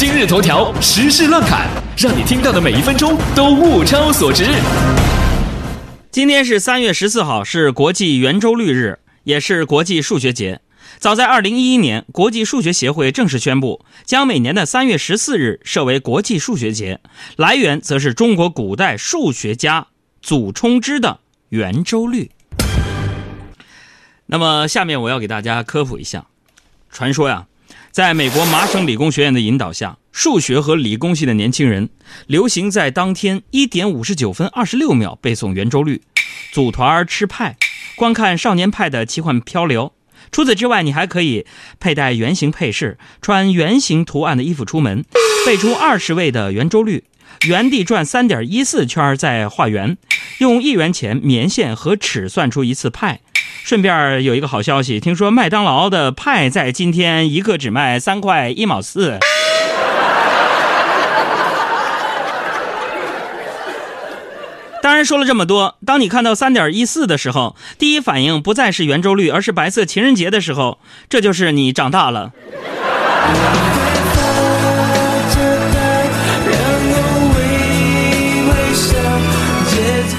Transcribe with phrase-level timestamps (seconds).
[0.00, 1.66] 今日头条时事乱侃，
[1.96, 4.44] 让你听到的每一分钟都物超所值。
[6.12, 10.60] 今天是三月十四号，是国际圆周率日，也是国际数学节。
[10.98, 17.00] 早在二零一一年，国际数学协会正式宣布，将每年的三月十四日设为国际数学节。
[17.34, 19.88] 来源则是中国古代数学家
[20.22, 21.18] 祖冲之的
[21.48, 22.30] 圆周率。
[24.26, 26.26] 那么，下面我要给大家科普一下，
[26.88, 27.47] 传说呀，
[27.98, 31.88] 在美国麻省理工学院的引导下，数学和理工系的年轻人
[32.28, 36.00] 流行在当天一点五十九分二十六秒背诵圆周率，
[36.52, 37.56] 组团吃派，
[37.96, 39.92] 观看少年派的奇幻漂流。
[40.30, 41.44] 除此之外，你还可以
[41.80, 45.04] 佩戴圆形配饰，穿圆形图案的衣服出门，
[45.44, 47.02] 背出二十位的圆周率，
[47.48, 49.98] 原地转三点一四圈再画圆，
[50.38, 53.22] 用一元钱棉线和尺算出一次派。
[53.68, 59.18] 顺便有一个好消息，听说麦当劳的派在今天一个只卖三块一毛四。
[64.82, 70.78] 当然说了这么多，当你看到三点一四的时候，第一反应不再是圆周率，而是白色情人节的时候，
[71.10, 72.32] 这就是你长大了。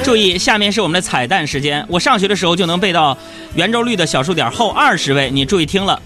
[0.10, 1.86] 注意，下面是我们的彩蛋时间。
[1.88, 3.16] 我上学的时候就能背到
[3.54, 6.02] 圆周率的小数点后二十位，你注意听了。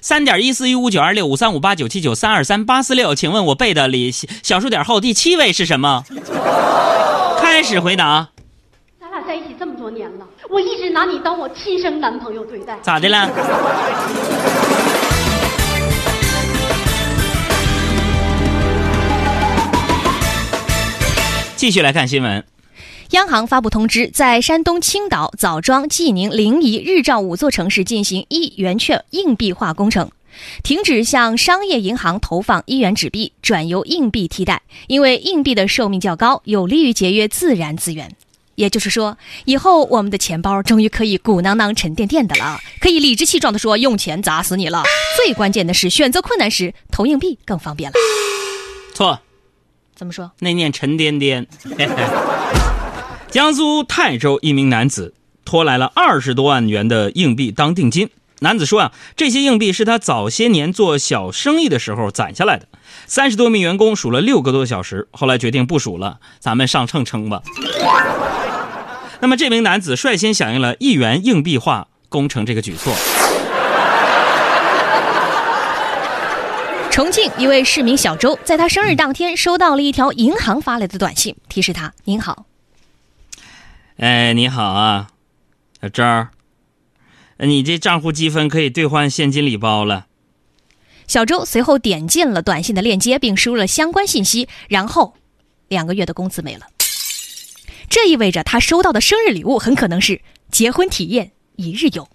[0.00, 6.04] 三点一四一五九二六五三五八九七九三二三八四六，请问我背的里小数点后第七位是什么？
[7.40, 8.28] 开始回答。
[9.00, 12.78] 咱俩在一起这么多年了，我一直拿你当我亲生男朋友对待。
[12.82, 13.28] 咋的了？
[21.56, 22.51] 继续来看新闻。
[23.12, 30.10] 央行发布通知，在山东青岛、枣庄、济宁、临沂、日照五座城市进行一元券硬币化工程，
[30.64, 34.62] 停止向商业银行投放一元纸币，转由硬币替代。
[34.86, 38.16] 因为硬币的寿命较高，有利于节约自然资源。
[38.54, 44.84] 也就是说，以后我们的钱包终于可以鼓囊囊、沉甸甸的了，可以理直气壮地说用钱砸死你了。
[45.18, 47.94] 最关键的是，选择困难时投硬币更方便了。
[48.94, 49.20] 错，
[49.94, 50.32] 怎么说？
[50.38, 51.46] 那念沉甸甸。
[53.32, 58.10] 江苏泰州一名男子拖来了二十多万元的硬币当定金。
[58.40, 62.68] 男子说啊，这些硬币是他早些年做小生意的时候攒下来的。
[63.06, 67.40] 三十多名员工数了六个多小时，后来决定不数了，咱们上秤称吧。
[69.20, 72.94] 那么这名男子率先响应了一元硬币化工程这个举措。
[76.90, 82.44] 重庆一位市民小周，在他生日当天收到了一条银行发来的短信，提示他：“您好。”
[84.02, 85.10] 哎，你好啊，
[85.80, 86.30] 小周儿，
[87.38, 90.08] 你这账户积分可以兑换现金礼包了。
[91.06, 95.14] 小周随后点进了短信的链接，并输入了相关信息，然后
[95.68, 96.66] 两个月的工资没了。
[97.88, 100.20] 这意味着他收到的生日礼物很可能是
[100.50, 102.08] 结婚体验一日游。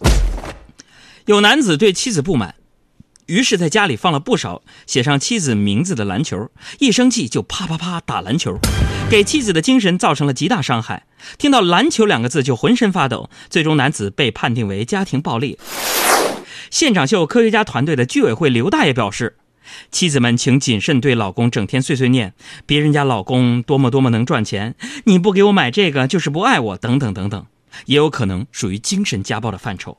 [1.28, 2.54] 有男子对妻子不满。
[3.28, 6.50] 于是，在家里放了不少写上妻子名字的篮球，
[6.80, 8.58] 一生气就啪啪啪打篮球，
[9.10, 11.06] 给妻子的精神造成了极大伤害。
[11.38, 13.30] 听到“篮球”两个字就浑身发抖。
[13.50, 15.60] 最终，男子被判定为家庭暴力。
[16.72, 19.36] 现场秀科学家团队的居委会刘大爷表示
[19.92, 22.34] ：“妻子们，请谨慎对老公整天碎碎念，
[22.66, 27.46] 别人家老公多么多么能赚钱，你不给我买这个就是不爱我，等等等等，
[27.88, 29.98] 也有可能属于精神家暴的范畴。”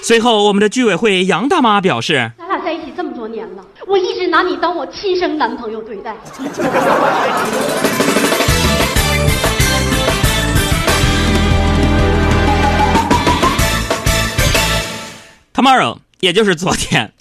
[0.00, 6.14] 随后，我们的居委会杨大妈表示：“咱俩在一起这么多年了，我一直拿你当我亲生男朋友对待。”
[15.52, 17.12] Tomorrow，也就是昨天。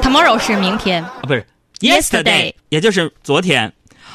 [0.00, 1.44] Tomorrow 是明天啊，不是
[1.80, 3.72] Yesterday，也就是昨天。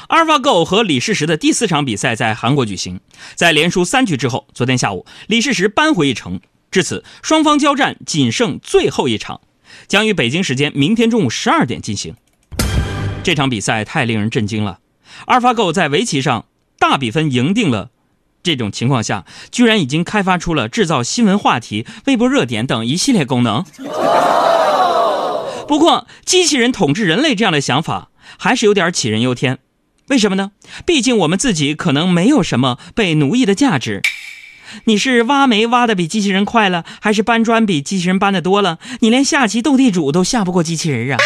[0.08, 2.98] AlphaGo 和李世石的第四场比赛在韩国举行，
[3.34, 6.40] 在连输三局之后，昨天下午李世石扳回一城。
[6.70, 9.40] 至此，双方交战仅剩最后一场，
[9.86, 12.14] 将于北京时间明天中午十二点进行。
[13.22, 14.80] 这场比赛太令人震惊了
[15.26, 16.46] ！AlphaGo 在围棋上
[16.78, 17.90] 大比分赢定了，
[18.42, 23.64] 这种情况下，居然已经开发出了制造新闻话题、微博热点等一系列功能。
[25.66, 29.58] 不过，机器人统治人类这样的想法还是有点杞人忧天。
[30.08, 30.52] 为什么呢？
[30.86, 34.00] 毕竟我们自己可能没有什么被奴役的价值。
[34.84, 38.78] 你是挖煤挖的比机器人快了，还是搬砖比机器人搬的多了？
[39.00, 41.18] 你连下棋斗地主都下不过机器人啊！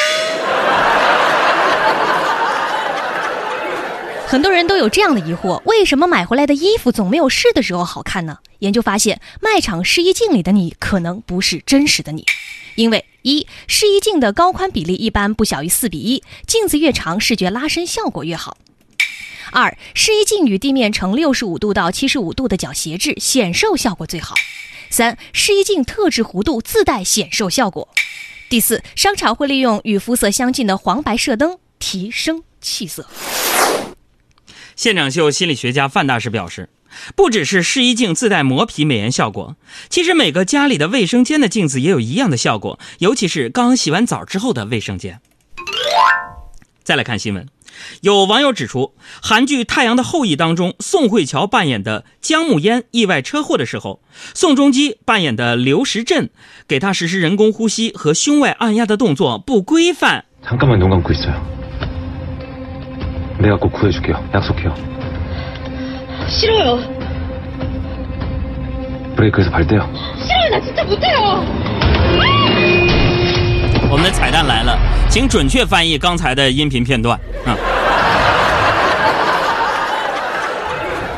[4.27, 8.39] 很多人都有这样的疑惑：为什么买回来的衣服总没有试的时候好看呢？
[8.61, 12.25] 研究发现，卖场试衣镜里的你可能不是真实的你，
[12.77, 18.57] 因为一、试衣镜的高宽比例一般不小于四比一，镜子越长，视觉拉伸效果越好。
[19.53, 24.35] 二、试衣镜与地面呈六十五度到七十五度的角斜置，显瘦效果最好。
[24.89, 27.87] 三、试衣镜特制弧度自带显瘦效果。
[28.49, 33.07] 第四，商场会利用与肤色相近的黄白射灯提升气色。
[34.75, 36.71] 现场秀心理学家范大师表示，
[37.15, 39.57] 不只是试衣镜自带磨皮美颜效果，
[39.91, 45.21] 其实每个家里的卫生间的镜子也有一样的效果，尤其是刚洗完澡之后的卫生间。
[46.83, 47.47] 再来看新闻，
[48.02, 54.02] 有网友指出，韩剧《太阳的后裔》当中，宋慧乔扮演的姜暮烟意外车祸的时候，
[54.34, 56.30] 宋仲基扮演的刘时镇
[56.68, 60.24] 给她实施人工呼吸和胸外按压的动作不规范。
[60.44, 61.58] 잠깐만눈감고있어요
[63.40, 64.74] 내가 꼭 구해줄게요 약속해요
[66.28, 66.80] 싫어요.
[69.16, 69.88] 브레이크에서 발 떼요
[70.18, 70.50] 싫어요.
[70.52, 71.44] 나 진짜 못해요.
[73.90, 74.78] 我们的彩蛋来了，
[75.13, 77.55] 请准确翻译刚才的音频片段啊。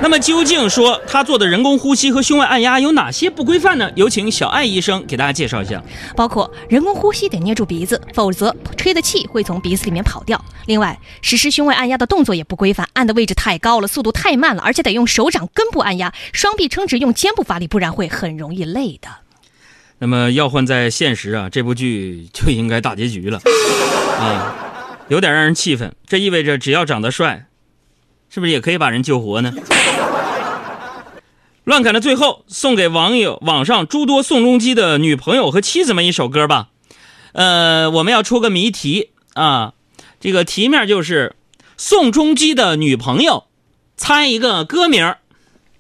[0.03, 3.89] 那么究竟说他做的人工呼吸和胸外按压有哪些不规范呢？
[3.95, 5.81] 有请小爱医生给大家介绍一下。
[6.17, 10.45] 包括人工呼吸得捏住鼻子，否则吹的气会从鼻子里面跑掉。
[10.67, 19.09] 另外，实施胸外按压的动作也不规范，按的位置太高了，速度太慢了，而且得用手掌根部按压，双臂撑直，用肩部发力，不然会很容易累的。
[20.05, 23.41] 那么要换在现实啊，这部剧就应该大结局了
[24.21, 24.55] 啊，
[25.09, 25.95] 有点让人气愤。
[26.07, 27.47] 这意味着只要长得帅，
[28.29, 29.55] 是不是也可以把人救活呢？
[31.65, 36.69] 乱侃的最后，送给网友网上诸多宋仲基的女朋友和妻子们一首歌吧。
[37.33, 39.73] 呃，我们要出个谜题啊，
[40.21, 41.35] 这个题面就是
[41.79, 43.45] 宋仲基的女朋友，
[43.97, 45.15] 猜一个歌名。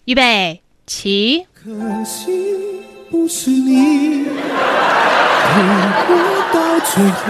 [0.06, 1.70] 预备起，可
[2.02, 2.73] 惜
[3.14, 5.62] 不是你陪
[6.08, 6.12] 我
[6.52, 7.22] 到最后，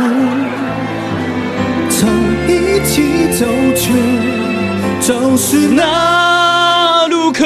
[1.90, 2.08] 曾
[2.48, 2.50] 一
[2.86, 2.94] 起
[3.38, 3.44] 走
[3.76, 3.92] 却
[5.02, 7.44] 走失那路口。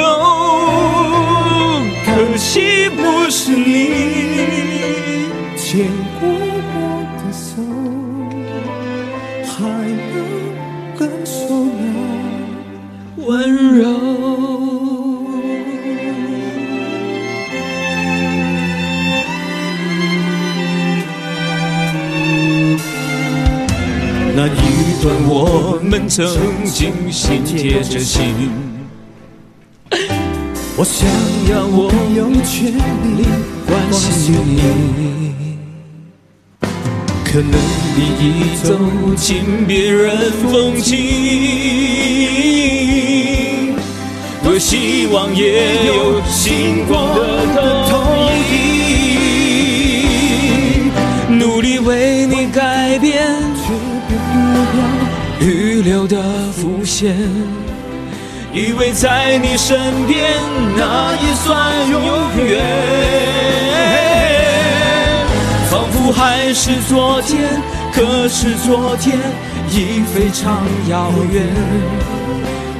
[2.05, 5.27] 可惜不是你
[5.57, 5.85] 牵
[6.21, 6.77] 过我
[7.19, 7.61] 的手，
[9.51, 9.51] 还
[10.13, 10.15] 能
[10.97, 11.35] 感受
[11.75, 11.83] 那
[13.27, 14.08] 温柔。
[26.07, 26.27] 曾
[26.65, 28.51] 经心贴着心，
[30.75, 31.07] 我想
[31.49, 32.71] 要我有权
[33.17, 33.25] 利
[33.67, 34.59] 关心你，
[37.23, 37.51] 可能
[37.95, 38.25] 你已
[38.63, 38.67] 走
[39.15, 40.95] 进别人风景，
[44.43, 47.19] 多希望也有星光的
[47.89, 47.91] 投
[48.51, 48.57] 影，
[51.37, 53.11] 努力为你改变，
[53.55, 53.73] 却
[54.07, 54.39] 变不
[54.77, 54.98] 了
[55.39, 56.17] 预留的
[56.51, 57.15] 伏线。
[58.51, 59.77] 以为在你身
[60.07, 60.31] 边，
[60.75, 62.01] 那也算永
[62.45, 62.65] 远。
[65.69, 67.61] 仿佛还是昨天，
[67.93, 69.19] 可是昨天
[69.69, 71.45] 已非常遥远。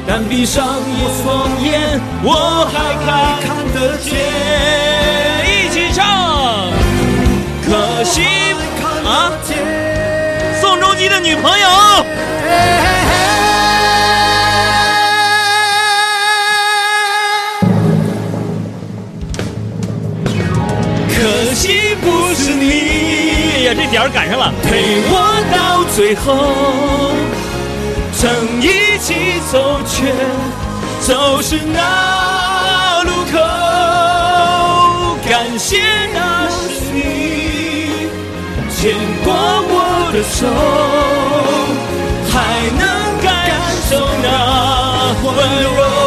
[0.07, 2.97] 但闭上我双眼，我还
[3.45, 4.09] 看得见。
[5.45, 6.01] 一起唱，
[7.63, 8.23] 可惜
[9.05, 9.31] 啊，
[10.59, 11.67] 宋仲基的女朋友。
[21.15, 22.65] 可惜不是你
[23.59, 24.53] 哎呀，这点赶上了。
[24.63, 25.13] 陪我
[25.51, 26.27] 到最后，
[28.17, 28.29] 曾
[28.61, 30.13] 一起走却
[31.01, 33.37] 走失那路口。
[35.29, 35.81] 感谢
[36.13, 36.97] 那是你
[38.73, 39.73] 牵过我
[40.13, 40.47] 的手，
[45.61, 45.98] 那温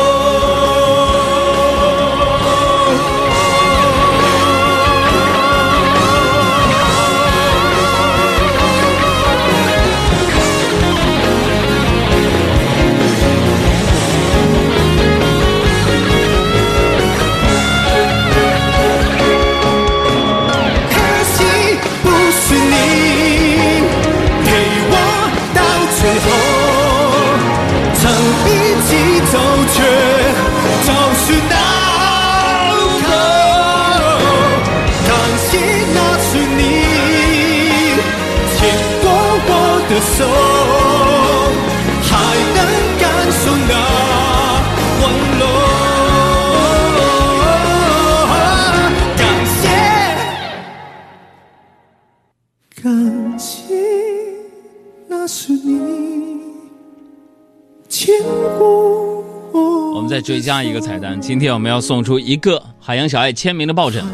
[59.95, 64.04] 我们再追加一个彩蛋，今天我们要送出一个海洋小爱签名的抱枕，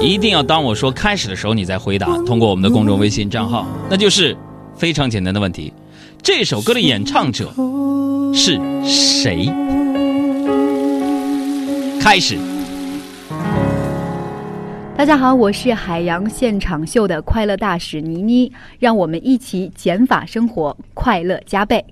[0.00, 4.36] 一定要当我说开始的时候你再回答，通过我们的公众微信账号，那就是
[4.74, 5.72] 非常简单的问题：
[6.22, 7.52] 这首歌的演唱者
[8.34, 9.50] 是谁？
[12.00, 12.38] 开始。
[14.96, 18.50] 大家好，我是海洋现场秀的快乐大使倪妮，
[18.80, 21.84] 让我们一起减法生活，快乐加倍。